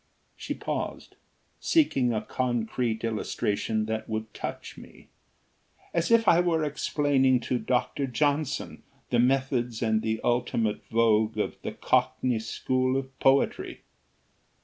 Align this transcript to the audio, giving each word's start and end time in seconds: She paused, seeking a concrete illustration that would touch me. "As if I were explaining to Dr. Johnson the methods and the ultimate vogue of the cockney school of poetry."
She 0.35 0.55
paused, 0.55 1.15
seeking 1.59 2.11
a 2.11 2.23
concrete 2.23 3.03
illustration 3.03 3.85
that 3.85 4.09
would 4.09 4.33
touch 4.33 4.75
me. 4.75 5.09
"As 5.93 6.09
if 6.09 6.27
I 6.27 6.39
were 6.39 6.63
explaining 6.63 7.39
to 7.41 7.59
Dr. 7.59 8.07
Johnson 8.07 8.81
the 9.11 9.19
methods 9.19 9.83
and 9.83 10.01
the 10.01 10.19
ultimate 10.23 10.83
vogue 10.87 11.37
of 11.37 11.55
the 11.61 11.73
cockney 11.73 12.39
school 12.39 12.97
of 12.97 13.19
poetry." 13.19 13.81